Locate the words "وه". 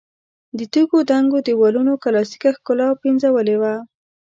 3.61-3.73